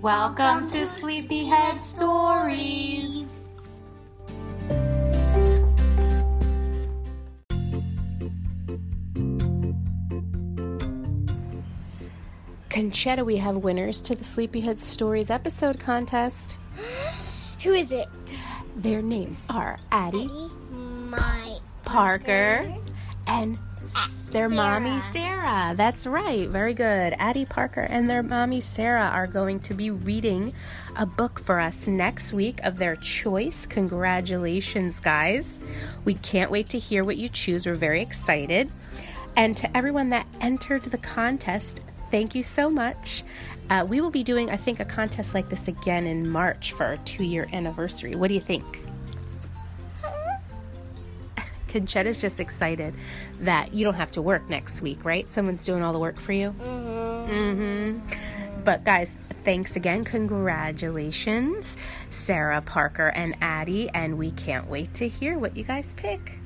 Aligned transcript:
Welcome 0.00 0.64
to 0.66 0.86
Sleepyhead 0.86 1.80
Stories. 1.80 3.48
Conchetta, 12.68 13.24
we 13.24 13.36
have 13.36 13.56
winners 13.56 14.00
to 14.02 14.14
the 14.14 14.24
Sleepyhead 14.24 14.80
Stories 14.80 15.30
episode 15.30 15.80
contest. 15.80 16.56
Who 17.62 17.72
is 17.72 17.90
it? 17.90 18.08
Their 18.76 19.02
names 19.02 19.42
are 19.48 19.78
Addie, 19.90 20.30
My 20.70 21.58
Parker, 21.84 22.72
and 23.26 23.56
s- 23.56 23.60
their 24.30 24.48
Sarah. 24.48 24.50
mommy 24.50 25.00
Sarah. 25.12 25.74
That's 25.76 26.06
right. 26.06 26.48
Very 26.48 26.74
good. 26.74 27.14
Addie 27.18 27.44
Parker 27.44 27.80
and 27.80 28.08
their 28.08 28.22
mommy 28.22 28.60
Sarah 28.60 29.08
are 29.12 29.26
going 29.26 29.60
to 29.60 29.74
be 29.74 29.90
reading 29.90 30.52
a 30.96 31.06
book 31.06 31.40
for 31.40 31.60
us 31.60 31.86
next 31.86 32.32
week 32.32 32.60
of 32.62 32.78
their 32.78 32.96
choice. 32.96 33.66
Congratulations, 33.66 35.00
guys. 35.00 35.60
We 36.04 36.14
can't 36.14 36.50
wait 36.50 36.68
to 36.68 36.78
hear 36.78 37.04
what 37.04 37.16
you 37.16 37.28
choose. 37.28 37.66
We're 37.66 37.74
very 37.74 38.02
excited. 38.02 38.70
And 39.36 39.56
to 39.56 39.76
everyone 39.76 40.10
that 40.10 40.26
entered 40.40 40.84
the 40.84 40.98
contest, 40.98 41.80
thank 42.10 42.34
you 42.34 42.42
so 42.42 42.70
much. 42.70 43.22
Uh, 43.70 43.86
we 43.88 44.00
will 44.00 44.10
be 44.10 44.24
doing, 44.24 44.50
I 44.50 44.56
think, 44.56 44.80
a 44.80 44.84
contest 44.84 45.32
like 45.32 45.48
this 45.48 45.68
again 45.68 46.06
in 46.06 46.28
March 46.28 46.72
for 46.72 46.84
our 46.84 46.96
two 46.98 47.24
year 47.24 47.48
anniversary. 47.52 48.16
What 48.16 48.28
do 48.28 48.34
you 48.34 48.40
think? 48.40 48.64
Conchetta's 51.70 52.20
just 52.20 52.40
excited 52.40 52.94
that 53.40 53.72
you 53.72 53.84
don't 53.84 53.94
have 53.94 54.10
to 54.12 54.22
work 54.22 54.48
next 54.48 54.82
week, 54.82 55.04
right? 55.04 55.28
Someone's 55.28 55.64
doing 55.64 55.82
all 55.82 55.92
the 55.92 55.98
work 55.98 56.20
for 56.20 56.32
you. 56.32 56.54
Mm-hmm. 56.60 58.00
But 58.64 58.84
guys, 58.84 59.16
thanks 59.44 59.76
again. 59.76 60.04
Congratulations, 60.04 61.76
Sarah, 62.10 62.60
Parker, 62.60 63.08
and 63.08 63.34
Addie. 63.40 63.88
And 63.90 64.18
we 64.18 64.32
can't 64.32 64.68
wait 64.68 64.92
to 64.94 65.08
hear 65.08 65.38
what 65.38 65.56
you 65.56 65.64
guys 65.64 65.94
pick. 65.94 66.38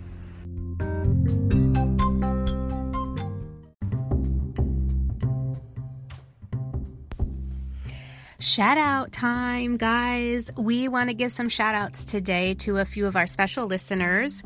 Shout 8.41 8.77
out 8.77 9.11
time, 9.11 9.77
guys. 9.77 10.51
We 10.57 10.87
want 10.87 11.09
to 11.09 11.15
give 11.15 11.33
some 11.33 11.49
shout 11.49 11.75
outs 11.75 12.05
today 12.05 12.55
to 12.55 12.77
a 12.77 12.85
few 12.85 13.07
of 13.07 13.17
our 13.17 13.27
special 13.27 13.67
listeners. 13.67 14.45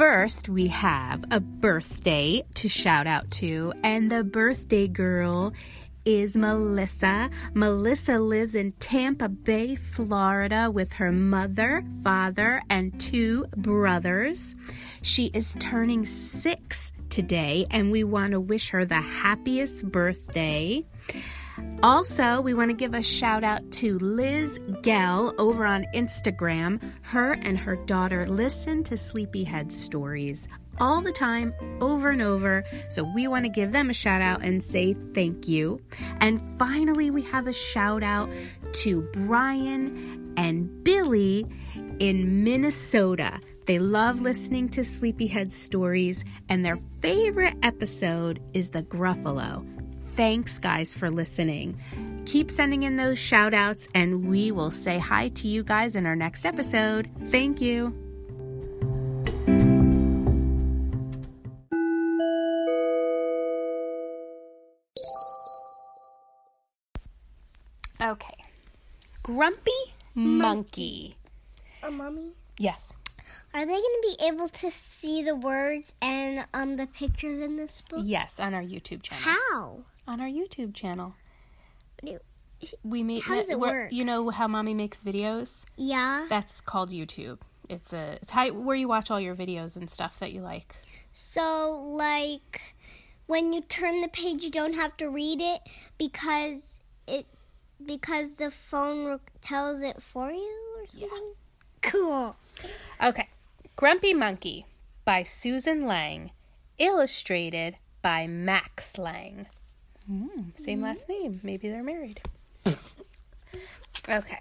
First, 0.00 0.48
we 0.48 0.68
have 0.68 1.26
a 1.30 1.40
birthday 1.40 2.42
to 2.54 2.70
shout 2.70 3.06
out 3.06 3.30
to, 3.32 3.74
and 3.84 4.10
the 4.10 4.24
birthday 4.24 4.88
girl 4.88 5.52
is 6.06 6.38
Melissa. 6.38 7.28
Melissa 7.52 8.18
lives 8.18 8.54
in 8.54 8.72
Tampa 8.72 9.28
Bay, 9.28 9.74
Florida, 9.74 10.70
with 10.70 10.94
her 10.94 11.12
mother, 11.12 11.84
father, 12.02 12.62
and 12.70 12.98
two 12.98 13.44
brothers. 13.58 14.56
She 15.02 15.26
is 15.34 15.54
turning 15.60 16.06
six 16.06 16.92
today, 17.10 17.66
and 17.70 17.90
we 17.90 18.02
want 18.02 18.30
to 18.30 18.40
wish 18.40 18.70
her 18.70 18.86
the 18.86 19.02
happiest 19.02 19.84
birthday. 19.92 20.82
Also, 21.82 22.40
we 22.40 22.52
want 22.52 22.70
to 22.70 22.76
give 22.76 22.94
a 22.94 23.02
shout 23.02 23.42
out 23.42 23.70
to 23.72 23.98
Liz 23.98 24.60
Gell 24.82 25.34
over 25.38 25.64
on 25.64 25.86
Instagram. 25.94 26.80
Her 27.02 27.32
and 27.32 27.58
her 27.58 27.76
daughter 27.76 28.26
listen 28.26 28.82
to 28.84 28.96
Sleepyhead 28.96 29.72
stories 29.72 30.48
all 30.78 31.00
the 31.00 31.12
time, 31.12 31.54
over 31.80 32.10
and 32.10 32.22
over. 32.22 32.64
So 32.88 33.04
we 33.14 33.28
want 33.28 33.44
to 33.44 33.50
give 33.50 33.72
them 33.72 33.90
a 33.90 33.94
shout 33.94 34.22
out 34.22 34.42
and 34.42 34.62
say 34.62 34.94
thank 35.14 35.48
you. 35.48 35.80
And 36.20 36.40
finally, 36.58 37.10
we 37.10 37.22
have 37.22 37.46
a 37.46 37.52
shout 37.52 38.02
out 38.02 38.30
to 38.72 39.02
Brian 39.12 40.34
and 40.36 40.84
Billy 40.84 41.46
in 41.98 42.44
Minnesota. 42.44 43.40
They 43.66 43.78
love 43.78 44.20
listening 44.20 44.68
to 44.70 44.82
Sleepyhead 44.82 45.52
stories, 45.52 46.24
and 46.48 46.64
their 46.64 46.78
favorite 47.00 47.54
episode 47.62 48.42
is 48.52 48.70
the 48.70 48.82
Gruffalo. 48.82 49.79
Thanks, 50.16 50.58
guys, 50.58 50.94
for 50.94 51.10
listening. 51.10 51.78
Keep 52.26 52.50
sending 52.50 52.82
in 52.82 52.96
those 52.96 53.18
shout 53.18 53.54
outs, 53.54 53.88
and 53.94 54.28
we 54.28 54.52
will 54.52 54.70
say 54.70 54.98
hi 54.98 55.28
to 55.28 55.48
you 55.48 55.62
guys 55.62 55.96
in 55.96 56.04
our 56.06 56.16
next 56.16 56.44
episode. 56.44 57.08
Thank 57.28 57.60
you. 57.60 57.94
Okay. 68.00 68.34
Grumpy 69.22 69.70
Monkey. 70.14 71.16
A 71.82 71.90
mommy, 71.90 72.32
Yes. 72.58 72.92
are 73.54 73.64
they 73.64 73.72
going 73.72 73.82
to 74.02 74.16
be 74.18 74.24
able 74.26 74.48
to 74.48 74.70
see 74.70 75.22
the 75.22 75.34
words 75.34 75.94
and 76.02 76.46
um 76.52 76.76
the 76.76 76.86
pictures 76.86 77.40
in 77.42 77.56
this 77.56 77.82
book? 77.82 78.00
Yes, 78.04 78.38
on 78.40 78.54
our 78.54 78.62
YouTube 78.62 79.02
channel. 79.02 79.24
How? 79.24 79.78
On 80.10 80.20
our 80.20 80.26
YouTube 80.26 80.74
channel. 80.74 81.14
We 82.82 83.04
make 83.04 83.22
How 83.22 83.36
does 83.36 83.48
it 83.48 83.60
where- 83.60 83.84
work? 83.84 83.92
You 83.92 84.04
know 84.04 84.28
how 84.30 84.48
mommy 84.48 84.74
makes 84.74 85.04
videos? 85.04 85.62
Yeah. 85.76 86.26
That's 86.28 86.60
called 86.60 86.90
YouTube. 86.90 87.38
It's 87.68 87.92
a 87.92 88.18
it's 88.20 88.32
how, 88.32 88.50
where 88.50 88.74
you 88.74 88.88
watch 88.88 89.12
all 89.12 89.20
your 89.20 89.36
videos 89.36 89.76
and 89.76 89.88
stuff 89.88 90.18
that 90.18 90.32
you 90.32 90.40
like. 90.40 90.74
So, 91.12 91.70
like, 91.92 92.74
when 93.26 93.52
you 93.52 93.60
turn 93.60 94.00
the 94.00 94.08
page, 94.08 94.42
you 94.42 94.50
don't 94.50 94.72
have 94.72 94.96
to 94.96 95.08
read 95.08 95.40
it 95.40 95.60
because 95.96 96.80
it 97.06 97.26
because 97.86 98.34
the 98.34 98.50
phone 98.50 99.06
re- 99.06 99.18
tells 99.40 99.80
it 99.80 100.02
for 100.02 100.32
you 100.32 100.74
or 100.76 100.86
something. 100.88 101.34
Cool. 101.82 102.34
Okay. 103.00 103.28
Grumpy 103.76 104.12
Monkey 104.12 104.66
by 105.04 105.22
Susan 105.22 105.86
Lang, 105.86 106.32
illustrated 106.78 107.76
by 108.02 108.26
Max 108.26 108.98
Lang. 108.98 109.46
Mm, 110.10 110.58
same 110.58 110.82
last 110.82 111.08
name. 111.08 111.40
Maybe 111.42 111.68
they're 111.68 111.82
married. 111.82 112.20
okay. 114.08 114.38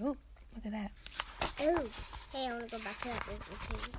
Oh, 0.00 0.16
look 0.54 0.64
at 0.64 0.72
that. 0.72 0.90
Ooh. 1.62 1.88
Hey, 2.32 2.46
I 2.46 2.52
want 2.52 2.68
to 2.68 2.76
go 2.76 2.82
back 2.84 2.98
to 3.00 3.08
that 3.08 3.28
original 3.28 3.58
page. 3.68 3.90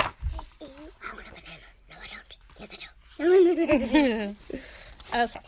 I 0.00 1.14
want 1.14 1.26
a 1.26 1.30
banana. 1.30 1.66
No, 1.88 1.96
I 1.96 2.08
don't. 2.10 2.36
Yes, 2.58 2.74
I 2.74 2.76
do. 2.76 4.36
Okay. 5.12 5.40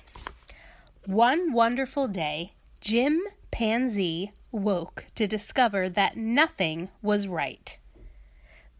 One 1.06 1.53
wonderful 1.53 2.09
day, 2.09 2.53
Jim 2.81 3.21
Panzee 3.53 4.31
woke 4.50 5.05
to 5.15 5.27
discover 5.28 5.88
that 5.88 6.16
nothing 6.16 6.88
was 7.00 7.28
right. 7.28 7.78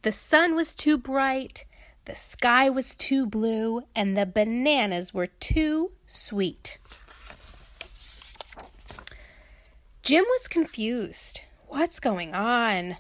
The 0.03 0.11
sun 0.13 0.55
was 0.57 0.75
too 0.75 0.99
bright, 0.99 1.65
the 2.05 2.15
sky 2.15 2.69
was 2.69 2.97
too 2.97 3.27
blue, 3.27 3.83
and 3.95 4.17
the 4.17 4.27
bananas 4.27 5.15
were 5.15 5.29
too 5.29 5.93
sweet. 6.07 6.79
Jim 10.03 10.25
was 10.25 10.49
confused. 10.49 11.43
What's 11.69 12.01
going 12.01 12.35
on? 12.35 12.97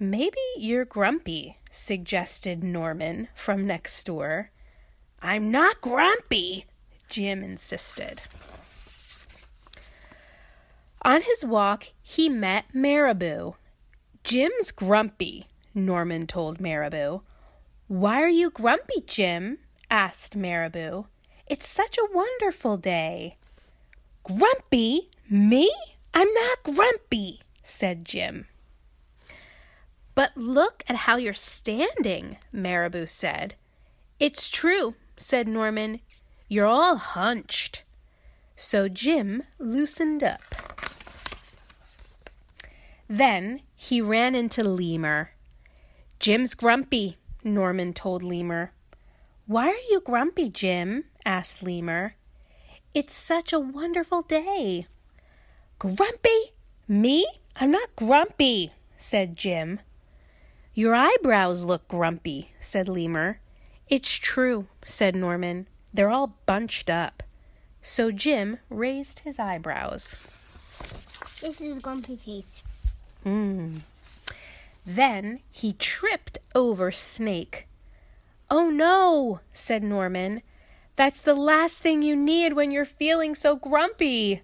Maybe 0.00 0.38
you're 0.56 0.86
grumpy, 0.86 1.58
suggested 1.70 2.64
Norman 2.64 3.28
from 3.34 3.66
next 3.66 4.04
door. 4.04 4.50
I'm 5.20 5.50
not 5.50 5.80
grumpy, 5.80 6.66
Jim 7.08 7.44
insisted. 7.44 8.22
On 11.02 11.20
his 11.20 11.44
walk, 11.44 11.88
he 12.02 12.30
met 12.30 12.64
Marabou. 12.74 13.54
Jim's 14.24 14.70
grumpy, 14.70 15.46
Norman 15.74 16.26
told 16.26 16.58
Marabou. 16.58 17.20
Why 17.88 18.22
are 18.22 18.28
you 18.28 18.50
grumpy, 18.50 19.02
Jim? 19.06 19.58
asked 19.90 20.36
Marabou. 20.36 21.06
It's 21.46 21.68
such 21.68 21.98
a 21.98 22.08
wonderful 22.12 22.78
day. 22.78 23.36
Grumpy? 24.22 25.10
Me? 25.28 25.70
I'm 26.14 26.32
not 26.32 26.62
grumpy, 26.62 27.42
said 27.62 28.06
Jim. 28.06 28.46
But 30.14 30.30
look 30.34 30.82
at 30.88 30.96
how 30.96 31.16
you're 31.16 31.34
standing, 31.34 32.38
Marabou 32.52 33.06
said. 33.06 33.54
It's 34.18 34.48
true, 34.48 34.94
said 35.18 35.46
Norman. 35.46 36.00
You're 36.48 36.66
all 36.66 36.96
hunched. 36.96 37.82
So 38.56 38.88
Jim 38.88 39.42
loosened 39.58 40.22
up. 40.22 40.40
Then 43.08 43.60
he 43.76 44.00
ran 44.00 44.34
into 44.34 44.64
Lemur. 44.64 45.32
Jim's 46.18 46.54
grumpy, 46.54 47.18
Norman 47.44 47.92
told 47.92 48.22
Lemur. 48.22 48.72
Why 49.46 49.68
are 49.68 49.90
you 49.90 50.00
grumpy, 50.00 50.48
Jim? 50.48 51.04
asked 51.24 51.62
Lemur. 51.62 52.14
It's 52.94 53.12
such 53.12 53.52
a 53.52 53.60
wonderful 53.60 54.22
day. 54.22 54.86
Grumpy? 55.78 56.52
Me? 56.88 57.26
I'm 57.56 57.70
not 57.70 57.94
grumpy, 57.94 58.72
said 58.96 59.36
Jim. 59.36 59.80
Your 60.74 60.94
eyebrows 60.94 61.64
look 61.64 61.86
grumpy, 61.86 62.50
said 62.58 62.88
Lemur. 62.88 63.40
It's 63.88 64.16
true, 64.16 64.66
said 64.84 65.14
Norman. 65.14 65.68
They're 65.92 66.10
all 66.10 66.36
bunched 66.46 66.88
up. 66.88 67.22
So 67.82 68.10
Jim 68.10 68.58
raised 68.70 69.20
his 69.20 69.38
eyebrows. 69.38 70.16
This 71.40 71.60
is 71.60 71.78
Grumpy 71.78 72.16
Face. 72.16 72.62
Hmm. 73.22 73.76
Then 74.86 75.40
he 75.50 75.72
tripped 75.72 76.38
over 76.54 76.92
Snake. 76.92 77.66
Oh 78.50 78.68
no, 78.68 79.40
said 79.52 79.82
Norman. 79.82 80.42
That's 80.96 81.20
the 81.20 81.34
last 81.34 81.78
thing 81.78 82.02
you 82.02 82.14
need 82.14 82.52
when 82.52 82.70
you're 82.70 82.84
feeling 82.84 83.34
so 83.34 83.56
grumpy. 83.56 84.42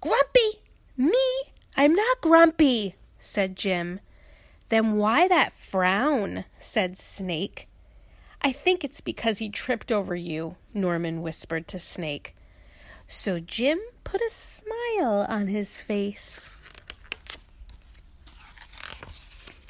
Grumpy? 0.00 0.62
Me? 0.96 1.42
I'm 1.76 1.94
not 1.94 2.20
grumpy, 2.20 2.96
said 3.18 3.56
Jim. 3.56 4.00
Then 4.68 4.96
why 4.96 5.26
that 5.28 5.52
frown? 5.52 6.44
said 6.58 6.96
Snake. 6.96 7.68
I 8.42 8.52
think 8.52 8.84
it's 8.84 9.00
because 9.00 9.38
he 9.38 9.48
tripped 9.48 9.90
over 9.90 10.14
you, 10.14 10.56
Norman 10.74 11.22
whispered 11.22 11.66
to 11.68 11.78
Snake. 11.78 12.34
So 13.06 13.40
Jim 13.40 13.80
put 14.04 14.20
a 14.20 14.30
smile 14.30 15.26
on 15.28 15.46
his 15.46 15.78
face. 15.78 16.50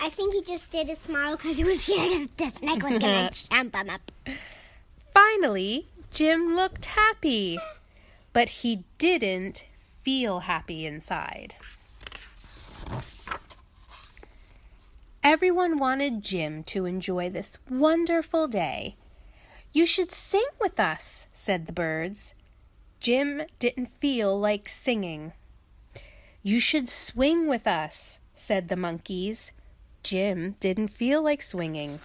I 0.03 0.09
think 0.09 0.35
he 0.35 0.43
just 0.43 0.69
did 0.73 0.89
a 0.89 0.97
smile 0.97 1.37
because 1.37 1.59
he 1.59 1.63
was 1.63 1.85
scared 1.85 2.29
the 2.37 2.51
snake 2.51 2.83
was 2.83 2.99
going 2.99 3.29
to 3.29 3.49
jump 3.49 3.77
him 3.77 3.89
up. 3.89 4.11
Finally, 5.15 5.87
Jim 6.11 6.57
looked 6.57 6.87
happy, 6.87 7.57
but 8.33 8.49
he 8.49 8.83
didn't 8.99 9.65
feel 10.03 10.41
happy 10.41 10.87
inside. 10.87 11.55
Everyone 15.23 15.79
wanted 15.79 16.25
Jim 16.25 16.65
to 16.65 16.85
enjoy 16.85 17.31
this 17.31 17.59
wonderful 17.71 18.49
day. 18.49 18.97
You 19.73 19.87
should 19.87 20.11
sing 20.11 20.49
with 20.61 20.81
us, 20.81 21.29
said 21.33 21.67
the 21.67 21.73
birds. 21.73 22.35
Jim 22.99 23.43
didn't 23.61 23.97
feel 24.01 24.37
like 24.37 24.69
singing. 24.69 25.33
You 26.43 26.59
should 26.59 26.89
swing 26.89 27.47
with 27.47 27.69
us, 27.69 28.19
said 28.35 28.69
the 28.69 28.75
monkeys. 28.75 29.53
Jim 30.03 30.57
didn't 30.61 30.89
feel 30.89 31.23
like 31.23 31.43
swinging. 31.43 32.01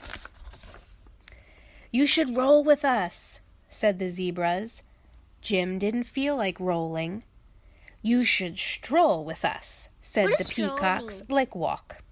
You 1.91 2.05
should 2.05 2.37
roll 2.37 2.63
with 2.63 2.85
us, 2.85 3.39
said 3.69 3.97
the 3.97 4.07
zebras. 4.07 4.83
Jim 5.41 5.79
didn't 5.79 6.03
feel 6.03 6.35
like 6.35 6.59
rolling. 6.59 7.23
You 8.01 8.23
should 8.23 8.59
stroll 8.59 9.25
with 9.25 9.43
us, 9.43 9.89
said 10.01 10.29
the 10.37 10.45
peacocks, 10.45 11.23
like 11.27 11.55
walk. 11.55 12.03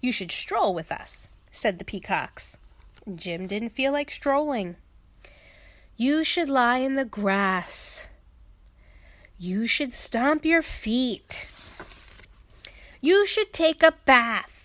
You 0.00 0.12
should 0.12 0.32
stroll 0.32 0.74
with 0.74 0.90
us, 0.90 1.28
said 1.50 1.78
the 1.78 1.84
peacocks. 1.84 2.58
Jim 3.14 3.46
didn't 3.46 3.70
feel 3.70 3.92
like 3.92 4.10
strolling. 4.10 4.76
You 5.96 6.24
should 6.24 6.48
lie 6.48 6.78
in 6.78 6.94
the 6.96 7.04
grass. 7.04 8.06
You 9.38 9.66
should 9.66 9.92
stomp 9.92 10.44
your 10.44 10.62
feet. 10.62 11.48
You 13.00 13.26
should 13.26 13.52
take 13.52 13.82
a 13.82 13.94
bath. 14.04 14.57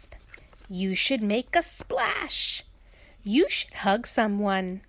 You 0.69 0.95
should 0.95 1.21
make 1.21 1.55
a 1.55 1.61
splash. 1.61 2.63
You 3.23 3.49
should 3.49 3.73
hug 3.73 4.07
someone. 4.07 4.81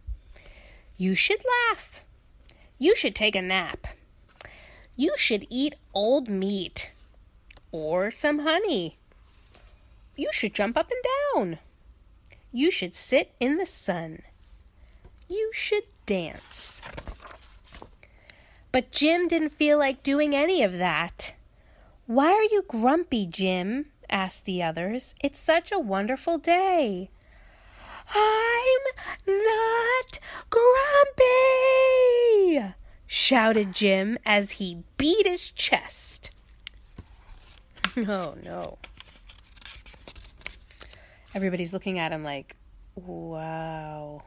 You 0.97 1.15
should 1.15 1.43
laugh. 1.69 2.05
You 2.79 2.97
should 2.97 3.15
take 3.15 3.37
a 3.37 3.43
nap. 3.43 3.87
You 4.97 5.15
should 5.17 5.47
eat 5.51 5.75
old 5.93 6.29
meat 6.29 6.91
or 7.73 8.11
some 8.11 8.41
honey. 8.41 8.99
You 10.17 10.31
should 10.33 10.55
jump 10.55 10.77
up 10.77 10.91
and 10.91 11.03
down. 11.35 11.59
You 12.53 12.71
should 12.71 12.95
sit 12.95 13.33
in 13.41 13.57
the 13.57 13.67
sun. 13.67 14.23
You 15.29 15.51
should 15.53 15.85
dance. 16.07 16.81
But 18.71 18.93
Jim 18.93 19.27
didn't 19.27 19.51
feel 19.51 19.79
like 19.79 20.03
doing 20.03 20.35
any 20.35 20.63
of 20.63 20.79
that. 20.79 21.35
Why 22.07 22.33
are 22.33 22.45
you 22.45 22.65
grumpy, 22.69 23.27
Jim? 23.27 23.87
Asked 24.09 24.45
the 24.45 24.63
others. 24.63 25.15
It's 25.23 25.39
such 25.39 25.73
a 25.73 25.79
wonderful 25.79 26.39
day. 26.39 27.11
I'm 28.15 28.83
not 29.27 30.19
grumpy, 30.51 31.15
shouted 33.07 33.75
Jim 33.75 34.19
as 34.27 34.53
he 34.53 34.83
beat 34.97 35.27
his 35.27 35.51
chest. 35.51 36.31
Oh 37.97 38.35
no. 38.43 38.79
Everybody's 41.33 41.73
looking 41.73 42.01
at 42.01 42.11
him 42.11 42.25
like, 42.25 42.57
wow. 42.97 44.23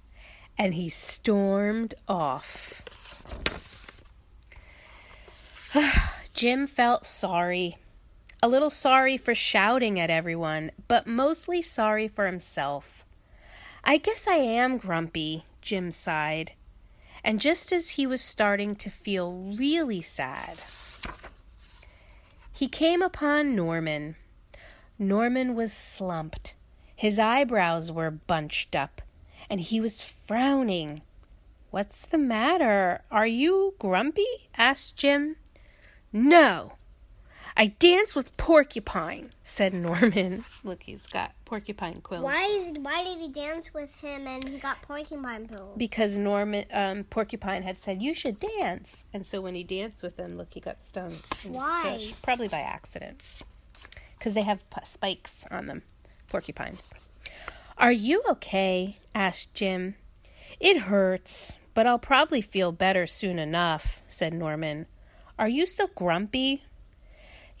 and 0.58 0.74
he 0.74 0.90
stormed 0.90 1.94
off. 2.06 2.82
Jim 6.34 6.66
felt 6.66 7.06
sorry. 7.06 7.78
A 8.40 8.48
little 8.48 8.70
sorry 8.70 9.16
for 9.16 9.34
shouting 9.34 9.98
at 9.98 10.10
everyone, 10.10 10.70
but 10.86 11.08
mostly 11.08 11.60
sorry 11.60 12.06
for 12.06 12.26
himself. 12.26 13.04
I 13.82 13.96
guess 13.96 14.28
I 14.28 14.36
am 14.36 14.78
grumpy, 14.78 15.44
Jim 15.60 15.90
sighed. 15.90 16.52
And 17.24 17.40
just 17.40 17.72
as 17.72 17.90
he 17.90 18.06
was 18.06 18.20
starting 18.20 18.76
to 18.76 18.90
feel 18.90 19.32
really 19.32 20.00
sad, 20.00 20.58
he 22.52 22.68
came 22.68 23.02
upon 23.02 23.56
Norman. 23.56 24.14
Norman 25.00 25.56
was 25.56 25.72
slumped. 25.72 26.54
His 26.94 27.18
eyebrows 27.18 27.90
were 27.90 28.10
bunched 28.10 28.76
up, 28.76 29.02
and 29.50 29.60
he 29.60 29.80
was 29.80 30.00
frowning. 30.00 31.02
What's 31.70 32.06
the 32.06 32.18
matter? 32.18 33.02
Are 33.10 33.26
you 33.26 33.74
grumpy? 33.80 34.48
asked 34.56 34.96
Jim. 34.96 35.36
No. 36.12 36.77
I 37.60 37.74
danced 37.80 38.14
with 38.14 38.34
Porcupine, 38.36 39.30
said 39.42 39.74
Norman. 39.74 40.44
Look, 40.62 40.84
he's 40.84 41.08
got 41.08 41.32
porcupine 41.44 42.00
quills. 42.02 42.22
Why, 42.22 42.44
is, 42.44 42.78
why 42.78 43.02
did 43.02 43.18
he 43.18 43.28
dance 43.28 43.74
with 43.74 43.96
him 43.96 44.28
and 44.28 44.48
he 44.48 44.58
got 44.58 44.80
porcupine 44.82 45.48
quills? 45.48 45.76
Because 45.76 46.16
Norman 46.16 46.66
um, 46.72 47.02
Porcupine 47.02 47.64
had 47.64 47.80
said 47.80 48.00
you 48.00 48.14
should 48.14 48.38
dance, 48.38 49.06
and 49.12 49.26
so 49.26 49.40
when 49.40 49.56
he 49.56 49.64
danced 49.64 50.04
with 50.04 50.16
him, 50.16 50.36
look, 50.36 50.54
he 50.54 50.60
got 50.60 50.84
stung. 50.84 51.18
Why? 51.42 51.80
tush. 51.82 52.12
Probably 52.22 52.46
by 52.46 52.60
accident. 52.60 53.20
Because 54.16 54.34
they 54.34 54.42
have 54.42 54.68
p- 54.70 54.80
spikes 54.84 55.44
on 55.50 55.66
them, 55.66 55.82
porcupines. 56.28 56.94
Are 57.76 57.92
you 57.92 58.22
okay? 58.30 58.98
asked 59.16 59.54
Jim. 59.54 59.96
It 60.60 60.82
hurts, 60.82 61.58
but 61.74 61.88
I'll 61.88 61.98
probably 61.98 62.40
feel 62.40 62.70
better 62.70 63.08
soon 63.08 63.40
enough, 63.40 64.00
said 64.06 64.32
Norman. 64.32 64.86
Are 65.40 65.48
you 65.48 65.66
still 65.66 65.90
grumpy? 65.96 66.62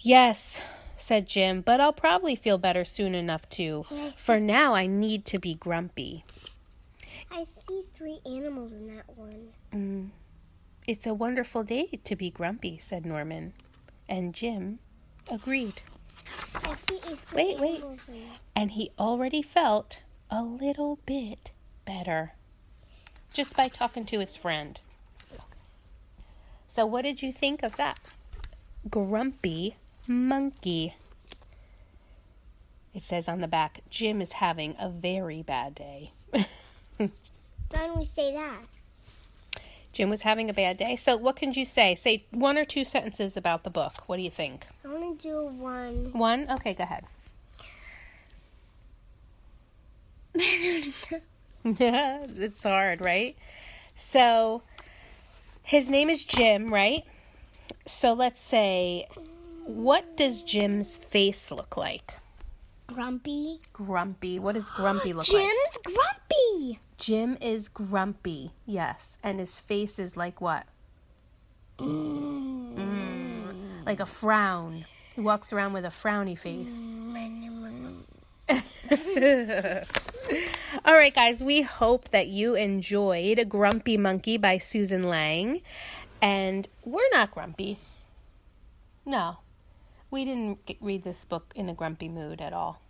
Yes, 0.00 0.62
said 0.96 1.26
Jim, 1.26 1.60
but 1.60 1.80
I'll 1.80 1.92
probably 1.92 2.36
feel 2.36 2.58
better 2.58 2.84
soon 2.84 3.14
enough 3.14 3.48
too. 3.48 3.84
Yes. 3.90 4.20
For 4.20 4.38
now, 4.38 4.74
I 4.74 4.86
need 4.86 5.24
to 5.26 5.38
be 5.38 5.54
grumpy. 5.54 6.24
I 7.30 7.44
see 7.44 7.82
three 7.82 8.20
animals 8.24 8.72
in 8.72 8.86
that 8.94 9.04
one. 9.16 9.48
Mm. 9.72 10.08
It's 10.86 11.06
a 11.06 11.14
wonderful 11.14 11.64
day 11.64 11.98
to 12.04 12.16
be 12.16 12.30
grumpy, 12.30 12.78
said 12.78 13.04
Norman. 13.04 13.52
And 14.08 14.32
Jim 14.32 14.78
agreed. 15.30 15.82
I 16.64 16.74
see 16.74 16.98
three 16.98 17.56
Wait, 17.58 17.60
wait. 17.60 17.84
And 18.56 18.72
he 18.72 18.92
already 18.98 19.42
felt 19.42 20.00
a 20.30 20.42
little 20.42 20.98
bit 21.06 21.52
better 21.84 22.32
just 23.32 23.56
by 23.56 23.68
talking 23.68 24.04
to 24.06 24.20
his 24.20 24.36
friend. 24.36 24.80
So, 26.68 26.86
what 26.86 27.02
did 27.02 27.22
you 27.22 27.32
think 27.32 27.62
of 27.62 27.76
that? 27.76 27.98
Grumpy 28.88 29.76
monkey. 30.08 30.94
It 32.94 33.02
says 33.02 33.28
on 33.28 33.40
the 33.40 33.46
back, 33.46 33.82
Jim 33.90 34.20
is 34.20 34.32
having 34.32 34.74
a 34.78 34.88
very 34.88 35.42
bad 35.42 35.74
day. 35.74 36.12
Why 36.32 37.08
don't 37.70 37.98
we 37.98 38.04
say 38.04 38.32
that? 38.32 39.62
Jim 39.92 40.10
was 40.10 40.22
having 40.22 40.48
a 40.50 40.54
bad 40.54 40.76
day. 40.76 40.96
So, 40.96 41.16
what 41.16 41.36
can 41.36 41.52
you 41.52 41.64
say? 41.64 41.94
Say 41.94 42.24
one 42.30 42.56
or 42.58 42.64
two 42.64 42.84
sentences 42.84 43.36
about 43.36 43.64
the 43.64 43.70
book. 43.70 44.04
What 44.06 44.16
do 44.16 44.22
you 44.22 44.30
think? 44.30 44.66
I 44.84 44.88
want 44.88 45.20
to 45.20 45.28
do 45.28 45.46
one. 45.46 46.10
One? 46.12 46.46
Okay, 46.50 46.74
go 46.74 46.84
ahead. 46.84 47.04
yeah, 51.64 52.20
it's 52.28 52.62
hard, 52.62 53.00
right? 53.00 53.36
So, 53.96 54.62
His 55.62 55.90
name 55.90 56.08
is 56.08 56.24
Jim, 56.24 56.72
right? 56.72 57.04
So 57.86 58.12
let's 58.12 58.40
say, 58.40 59.08
what 59.68 60.16
does 60.16 60.42
Jim's 60.42 60.96
face 60.96 61.50
look 61.50 61.76
like? 61.76 62.14
Grumpy. 62.86 63.60
Grumpy. 63.74 64.38
What 64.38 64.54
does 64.54 64.70
grumpy 64.70 65.12
look 65.12 65.26
Jim's 65.26 65.44
like? 65.44 65.52
Jim's 65.52 65.78
grumpy. 65.84 66.80
Jim 66.96 67.36
is 67.40 67.68
grumpy, 67.68 68.52
yes. 68.64 69.18
And 69.22 69.38
his 69.38 69.60
face 69.60 69.98
is 69.98 70.16
like 70.16 70.40
what? 70.40 70.64
Mm. 71.78 73.84
Like 73.84 74.00
a 74.00 74.06
frown. 74.06 74.86
He 75.14 75.20
walks 75.20 75.52
around 75.52 75.74
with 75.74 75.84
a 75.84 75.90
frowny 75.90 76.38
face. 76.38 76.74
All 80.84 80.94
right, 80.94 81.14
guys, 81.14 81.44
we 81.44 81.60
hope 81.60 82.08
that 82.10 82.28
you 82.28 82.54
enjoyed 82.54 83.46
Grumpy 83.48 83.98
Monkey 83.98 84.38
by 84.38 84.56
Susan 84.56 85.02
Lang. 85.02 85.60
And 86.22 86.66
we're 86.84 87.10
not 87.12 87.32
grumpy. 87.32 87.78
No, 89.04 89.38
we 90.10 90.24
didn't 90.24 90.64
get, 90.66 90.76
read 90.80 91.04
this 91.04 91.24
book 91.24 91.52
in 91.54 91.68
a 91.68 91.74
grumpy 91.74 92.08
mood 92.08 92.40
at 92.40 92.52
all. 92.52 92.80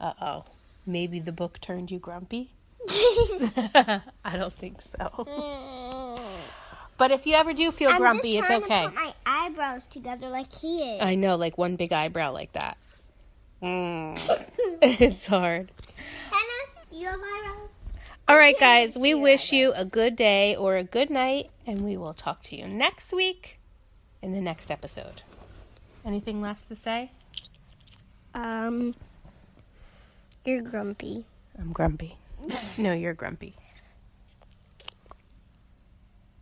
Uh 0.00 0.12
oh. 0.20 0.44
Maybe 0.86 1.20
the 1.20 1.32
book 1.32 1.60
turned 1.60 1.90
you 1.90 1.98
grumpy? 1.98 2.52
I 2.88 4.36
don't 4.36 4.54
think 4.54 4.80
so. 4.80 6.16
But 7.00 7.12
if 7.12 7.24
you 7.26 7.32
ever 7.32 7.54
do 7.54 7.72
feel 7.72 7.88
I'm 7.88 7.96
grumpy, 7.96 8.36
it's 8.36 8.50
okay. 8.50 8.86
My 8.88 9.14
eyebrows 9.24 9.86
together 9.86 10.28
like 10.28 10.52
he 10.52 10.82
is. 10.82 11.00
I 11.00 11.14
know, 11.14 11.36
like 11.36 11.56
one 11.56 11.76
big 11.76 11.94
eyebrow 11.94 12.30
like 12.30 12.52
that. 12.52 12.76
Mm. 13.62 14.20
it's 14.82 15.24
hard. 15.24 15.72
Hannah, 16.30 16.92
you 16.92 17.06
have 17.06 17.14
eyebrows. 17.18 17.70
All 18.28 18.36
right, 18.36 18.54
guys, 18.60 18.98
we 18.98 19.14
wish 19.14 19.50
you 19.50 19.72
a 19.74 19.86
good 19.86 20.14
day 20.14 20.54
or 20.54 20.76
a 20.76 20.84
good 20.84 21.08
night, 21.08 21.48
and 21.66 21.80
we 21.80 21.96
will 21.96 22.12
talk 22.12 22.42
to 22.42 22.56
you 22.56 22.68
next 22.68 23.14
week 23.14 23.58
in 24.20 24.32
the 24.32 24.42
next 24.42 24.70
episode. 24.70 25.22
Anything 26.04 26.40
last 26.40 26.68
to 26.68 26.76
say? 26.76 27.10
Um, 28.34 28.94
you're 30.44 30.62
grumpy. 30.62 31.26
I'm 31.58 31.72
grumpy. 31.72 32.16
No, 32.78 32.94
you're 32.94 33.12
grumpy. 33.12 33.54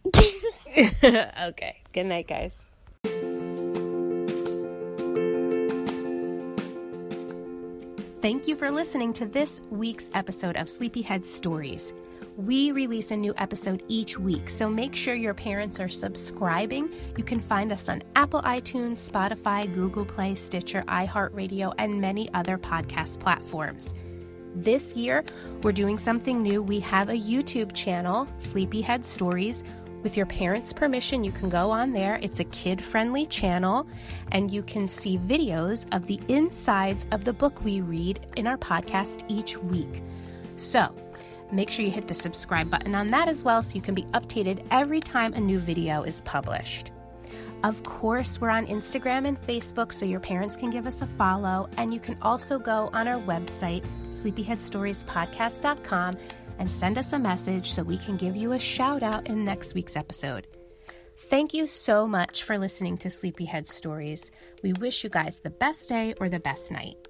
okay. 1.02 1.76
Good 1.92 2.04
night, 2.04 2.28
guys. 2.28 2.52
Thank 8.20 8.46
you 8.46 8.56
for 8.56 8.70
listening 8.70 9.12
to 9.14 9.26
this 9.26 9.60
week's 9.70 10.10
episode 10.14 10.56
of 10.56 10.68
Sleepyhead 10.68 11.24
Stories. 11.24 11.92
We 12.38 12.70
release 12.70 13.10
a 13.10 13.16
new 13.16 13.34
episode 13.36 13.82
each 13.88 14.16
week, 14.16 14.48
so 14.48 14.70
make 14.70 14.94
sure 14.94 15.16
your 15.16 15.34
parents 15.34 15.80
are 15.80 15.88
subscribing. 15.88 16.88
You 17.16 17.24
can 17.24 17.40
find 17.40 17.72
us 17.72 17.88
on 17.88 18.04
Apple 18.14 18.42
iTunes, 18.42 19.10
Spotify, 19.10 19.74
Google 19.74 20.04
Play, 20.04 20.36
Stitcher, 20.36 20.84
iHeartRadio, 20.86 21.74
and 21.78 22.00
many 22.00 22.32
other 22.34 22.56
podcast 22.56 23.18
platforms. 23.18 23.92
This 24.54 24.94
year, 24.94 25.24
we're 25.64 25.72
doing 25.72 25.98
something 25.98 26.40
new. 26.40 26.62
We 26.62 26.78
have 26.78 27.08
a 27.08 27.20
YouTube 27.20 27.74
channel, 27.74 28.28
Sleepyhead 28.38 29.04
Stories. 29.04 29.64
With 30.04 30.16
your 30.16 30.26
parents' 30.26 30.72
permission, 30.72 31.24
you 31.24 31.32
can 31.32 31.48
go 31.48 31.72
on 31.72 31.92
there. 31.92 32.20
It's 32.22 32.38
a 32.38 32.44
kid 32.44 32.80
friendly 32.80 33.26
channel, 33.26 33.88
and 34.30 34.48
you 34.48 34.62
can 34.62 34.86
see 34.86 35.18
videos 35.18 35.92
of 35.92 36.06
the 36.06 36.20
insides 36.28 37.04
of 37.10 37.24
the 37.24 37.32
book 37.32 37.64
we 37.64 37.80
read 37.80 38.20
in 38.36 38.46
our 38.46 38.58
podcast 38.58 39.24
each 39.26 39.56
week. 39.56 40.04
So, 40.54 40.94
make 41.52 41.70
sure 41.70 41.84
you 41.84 41.90
hit 41.90 42.08
the 42.08 42.14
subscribe 42.14 42.70
button 42.70 42.94
on 42.94 43.10
that 43.10 43.28
as 43.28 43.44
well 43.44 43.62
so 43.62 43.74
you 43.74 43.80
can 43.80 43.94
be 43.94 44.02
updated 44.14 44.64
every 44.70 45.00
time 45.00 45.34
a 45.34 45.40
new 45.40 45.58
video 45.58 46.02
is 46.02 46.20
published. 46.22 46.90
Of 47.64 47.82
course, 47.82 48.40
we're 48.40 48.50
on 48.50 48.66
Instagram 48.66 49.26
and 49.26 49.40
Facebook 49.42 49.92
so 49.92 50.06
your 50.06 50.20
parents 50.20 50.56
can 50.56 50.70
give 50.70 50.86
us 50.86 51.02
a 51.02 51.06
follow. 51.06 51.68
And 51.76 51.92
you 51.92 51.98
can 51.98 52.16
also 52.22 52.56
go 52.58 52.88
on 52.92 53.08
our 53.08 53.20
website, 53.20 53.84
sleepyheadstoriespodcast.com, 54.10 56.18
and 56.58 56.72
send 56.72 56.98
us 56.98 57.12
a 57.12 57.18
message 57.18 57.72
so 57.72 57.82
we 57.82 57.98
can 57.98 58.16
give 58.16 58.36
you 58.36 58.52
a 58.52 58.60
shout 58.60 59.02
out 59.02 59.26
in 59.26 59.44
next 59.44 59.74
week's 59.74 59.96
episode. 59.96 60.46
Thank 61.30 61.52
you 61.52 61.66
so 61.66 62.06
much 62.06 62.44
for 62.44 62.58
listening 62.58 62.96
to 62.98 63.10
Sleepyhead 63.10 63.66
Stories. 63.66 64.30
We 64.62 64.72
wish 64.74 65.02
you 65.02 65.10
guys 65.10 65.40
the 65.40 65.50
best 65.50 65.88
day 65.88 66.14
or 66.20 66.28
the 66.28 66.40
best 66.40 66.70
night. 66.70 67.07